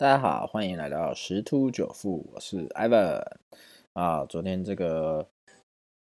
[0.00, 3.22] 大家好，欢迎来到十突九富，我是 Ivan
[3.92, 4.24] 啊。
[4.24, 5.28] 昨天这个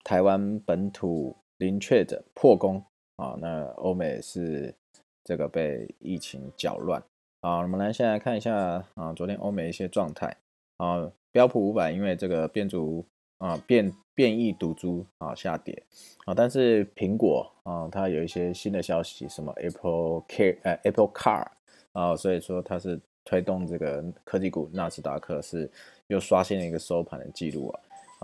[0.06, 2.82] 台湾本土零确诊破功
[3.18, 4.74] 啊，那欧美是
[5.26, 7.04] 这个被疫情搅乱
[7.42, 7.58] 啊。
[7.58, 10.38] 我们来先来看一下啊，昨天欧美一些状态
[10.78, 13.06] 啊，标普五百因为这个变族
[13.40, 15.84] 啊变变异毒株啊下跌
[16.24, 21.46] 啊，但是苹果啊它有一些新的消息，什么 Apple Care 呃 Apple Car
[21.92, 23.02] 啊，所以说它是。
[23.30, 25.70] 推动这个科技股，纳斯达克是
[26.08, 27.80] 又刷新了一个收盘的记录啊，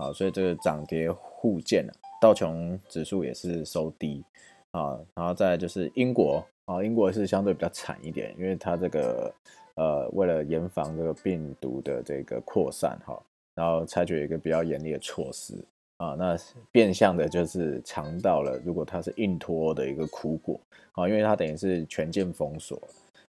[0.06, 4.24] 啊，所以这个涨跌互见啊，道琼指数也是收低
[4.72, 9.32] 啊，然后再就是英国啊，英国是相对比较惨一点，因为它这个
[9.76, 13.16] 呃为了严防这个病毒的这个扩散哈，
[13.54, 15.54] 然后采取一个比较严厉的措施
[15.98, 16.36] 啊，那
[16.72, 20.58] 变相的就是尝到了如果它是硬脱的一个苦果
[20.94, 22.76] 啊，因为它等于是全境封锁。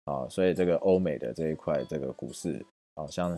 [0.06, 2.64] 啊，所以这个欧美的这一块这个股市，
[2.96, 3.38] 好像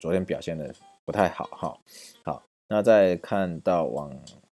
[0.00, 1.78] 昨天表现的不太好哈。
[2.24, 4.12] 好，那再看到往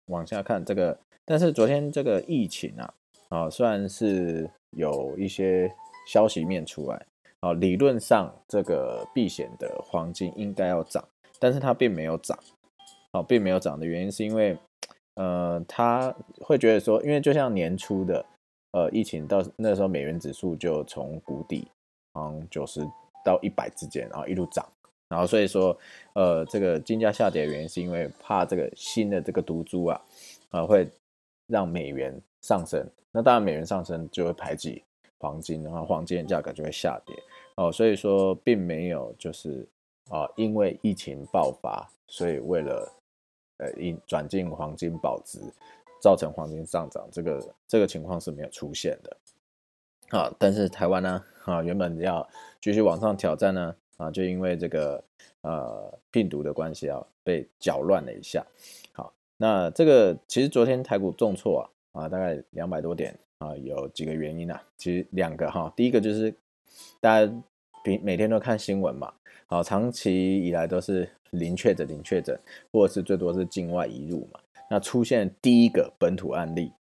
[0.08, 2.94] 往下看这个，但是昨天这个疫情啊，
[3.30, 5.72] 啊，虽然是有一些
[6.08, 7.05] 消息面出来，
[7.41, 11.07] 啊，理论上这个避险的黄金应该要涨，
[11.39, 12.35] 但是它并没有涨，
[13.11, 14.57] 啊，并没有涨的原因是因为，
[15.13, 18.25] 呃，他会觉得说，因为就像年初的。
[18.72, 21.67] 呃，疫情到那时候，美元指数就从谷底，
[22.14, 22.81] 嗯，九十
[23.23, 24.66] 到一百之间，然后一路涨，
[25.09, 25.78] 然后所以说，
[26.13, 30.02] 呃，这个金价下跌的原因是因为怕这个新的这个毒株啊，
[30.52, 30.89] 啊，会
[31.47, 34.81] 让美元上升，那当然美元上升就会排挤
[35.19, 37.13] 黄金，然后黄金的价格就会下跌，
[37.58, 39.67] 哦，所以说并没有就是
[40.09, 42.89] 啊，因为疫情爆发，所以为了
[43.58, 45.39] 呃，引转进黄金保值。
[46.02, 49.17] 造成黄金上涨，这个这个情况是没有出现的，
[50.17, 52.27] 啊，但是台湾呢，啊，原本要
[52.59, 55.03] 继续往上挑战呢，啊，就因为这个
[55.41, 58.44] 呃病毒的关系啊，被搅乱了一下。
[58.94, 66.33] 好，那这个其实昨天台股重挫啊，啊，大概两百多点啊，有几个原因啊，其实两个哈，第一个就是
[67.00, 67.31] 大家
[67.83, 69.13] 平每天都看新闻嘛，
[69.45, 72.39] 好，长期以来都是零确诊零确诊，
[72.72, 74.39] 或者是最多是境外移入嘛。
[74.71, 76.71] 那出现第一个本土案例，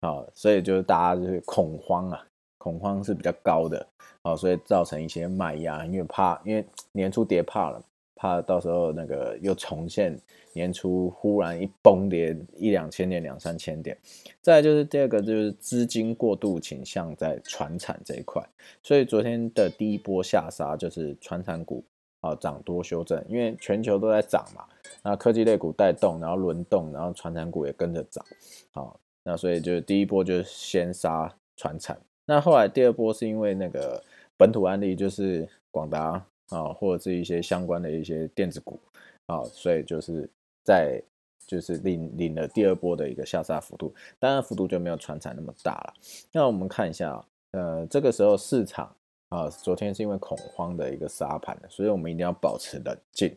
[0.00, 2.22] 啊，所以就是大家就是恐慌啊，
[2.58, 3.88] 恐慌是比较高的，
[4.20, 6.62] 啊，所以造成一些卖压，因为怕，因为
[6.92, 7.82] 年初跌怕了，
[8.16, 10.20] 怕到时候那个又重现
[10.52, 13.96] 年初忽然一崩跌一两千点、两三千点。
[14.42, 18.46] 再就是第二个就是资金过度倾向在船产这一块，
[18.82, 21.82] 所以昨天的第一波下杀就是船产股。
[22.20, 24.64] 啊，涨多修正，因为全球都在涨嘛，
[25.02, 28.24] 那科技类股带动，然后轮动，然后传产股也跟着涨，
[28.72, 34.02] 好，那所以就第一波就是先杀传产，那后来第二波是因为那个
[34.36, 38.78] 本土案例就是广达啊，或者是一些相关的一些电子股
[39.26, 40.28] 啊，所以就是
[40.64, 41.02] 在
[41.46, 45.94] 就是领领了第二波的一个下杀幅度，当然幅度就没有传产那么大了。
[46.32, 48.94] 那我们看一下，呃，这个时候市场。
[49.32, 53.34] 啊，昨天是因为恐慌的一个杀盘，所以我们一定要保持冷静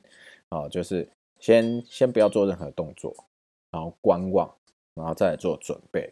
[0.50, 1.08] 啊，就是
[1.45, 3.13] 先先不要做任何动作，
[3.69, 4.51] 然后观望，
[4.95, 6.11] 然后再做准备。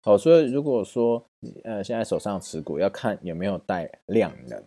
[0.00, 4.62] 好，所以如果说你呃现在手上持股要看有没有带量能，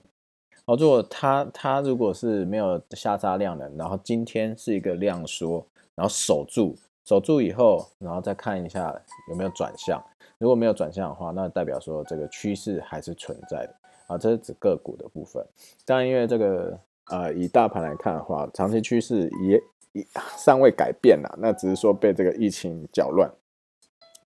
[0.66, 8.94] 好，如果它它如果是没有下杀量能，然后今天是一个量缩，然后守住守住以后，然后再看一下
[9.30, 10.04] 有没有转向，
[10.40, 13.76] 如果没有转向的话，那代表说这个趋势还是存在的。
[14.08, 15.42] 啊，这是指个股的部分。
[15.86, 16.78] 当然，因为这个
[17.10, 19.58] 呃，以大盘来看的话，长期趋势也
[20.38, 21.34] 尚未改变啦。
[21.40, 23.32] 那只是说被这个疫情搅乱。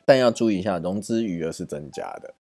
[0.06, 2.34] 但要注意一下，融资余额是增加的。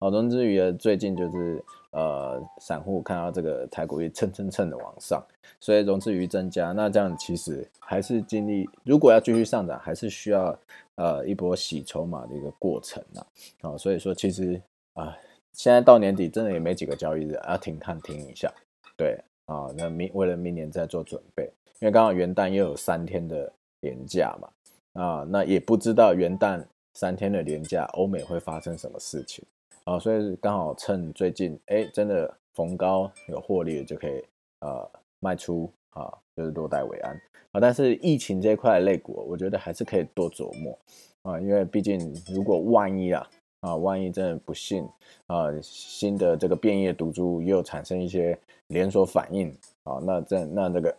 [0.00, 5.24] 哦，融资余额最近就是呃，散户看到这个台股一蹭蹭蹭的往上，
[5.60, 6.72] 所以融资余增加。
[6.72, 10.58] 那这样其实还是经历，如果要继续上涨，还是需要
[10.96, 13.26] 呃一波洗筹码的一个过程啊。
[13.62, 14.60] 哦，所以说其实
[14.94, 15.16] 啊。
[15.54, 18.50] 现在到年底，真的也没几个交易日，要停看停一下。
[18.96, 21.52] 对啊，那明为了明年再做准备，
[21.82, 24.48] 因为刚好元旦又有三天的连假嘛。
[24.92, 26.64] 啊，那也不知道元旦
[26.94, 29.44] 三天的连假，欧美会发生什么事情
[29.82, 29.98] 啊。
[29.98, 34.24] 所以刚好趁最近，哎，真的逢高有获利，就可以
[34.60, 34.88] 呃
[35.18, 37.20] 卖出啊，就是落袋为安
[37.50, 37.60] 啊。
[37.60, 40.78] 但是疫情这块类股，我觉得还是可以多琢磨
[41.22, 43.28] 啊，因为毕竟如果万一啊。
[43.62, 44.84] 啊，万一真的不幸
[45.28, 48.36] 啊，新的这个变异毒株又产生一些
[48.66, 50.96] 连锁反应啊，那这那这个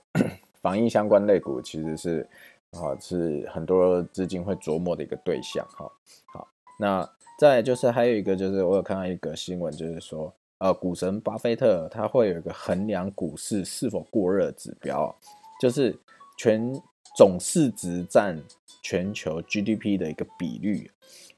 [0.63, 2.27] 防疫相关类股其实是
[2.71, 5.91] 啊是很多资金会琢磨的一个对象哈。
[6.33, 6.47] 好，
[6.79, 7.07] 那
[7.37, 15.13] 再就是还有一个就是我有看到一个新闻，就是说呃，股神巴菲特他会有一个衡量股市是否过热指标，
[15.59, 15.93] 就是
[16.37, 16.73] 全
[17.17, 18.41] 总市值占
[18.81, 20.89] 全球 GDP 的一个比率。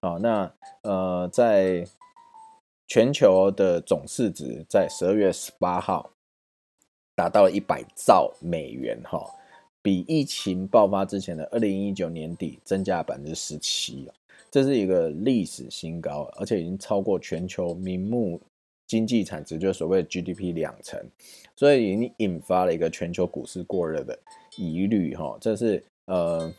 [0.02, 0.52] 啊，那
[0.84, 1.84] 呃，在
[2.88, 6.12] 全球的总市值在十二月十八号
[7.16, 9.26] 达到了一百兆美元，哈，
[9.82, 14.10] 比疫情爆发之前的二零一九年底增加百分之十七
[14.52, 18.40] 这是一个历史新高，而且已经超过全球名目
[18.88, 21.04] 经济产值，就是所谓的 GDP 两成，
[21.56, 24.18] 所以已经引发了一个全球股市过热的
[24.58, 26.54] 疑虑，哈，这是呃，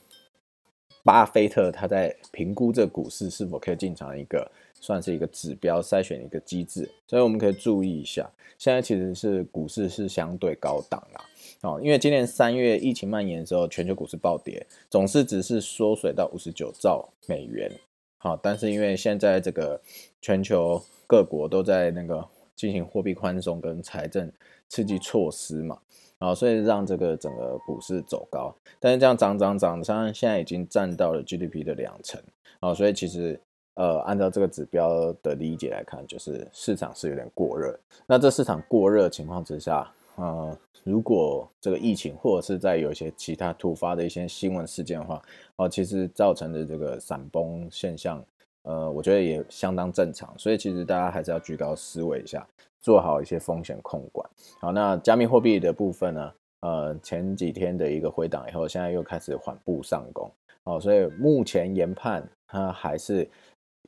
[1.06, 4.50] 巴菲特他在评估这股市是否可以进场一个
[4.80, 11.24] 算是一个指标筛选一个机制，所以我们可以注意一下，现在其实是股市是相对高档啦。
[11.62, 17.70] 哦，因为今年三月疫情蔓延的时候，全球股市暴跌，总市值是缩水到五十九兆美元。
[18.18, 19.80] 好，但是因为现在这个
[20.20, 22.26] 全球各国都在那个
[22.56, 24.30] 进行货币宽松跟财政
[24.68, 25.78] 刺激措施嘛，
[26.18, 28.54] 啊，所以让这个整个股市走高。
[28.80, 32.20] 但是这样涨涨涨，像现在已经占到了 GDP 的两成，
[32.60, 33.38] 啊，所以其实
[33.74, 37.78] 呃，按照这个指标的理解来看，就是市场是有点过热。
[38.06, 45.20] 那这市场过热情况之下，呃，如果这个疫情或者是在有一些其他突发的一些新闻事件的话，
[45.56, 48.24] 哦，其实造成的这个闪崩现象，
[48.62, 50.32] 呃，我觉得也相当正常。
[50.38, 52.46] 所以其实大家还是要居高思维一下，
[52.86, 54.30] 做好一些风险控管。
[54.60, 56.32] 好，那加密货币的部分呢？
[56.60, 60.30] 呃，前几天的一个回档以后，现在又开始缓步上攻。
[60.62, 63.28] 哦，所以目前研判它还是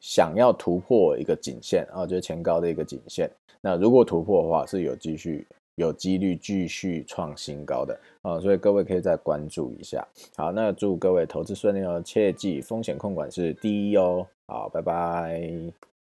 [0.00, 3.30] 想要突破一个颈线啊，就是前高的一个颈线。
[3.60, 5.46] 那如果突破的话，是有继续。
[5.76, 10.04] 有几率继续创新高的啊，所以各位可以再关注一下。
[10.36, 14.26] 好，那祝各位投资顺利哦，切记风险控管是第一哦。
[14.48, 15.87] 好，拜拜。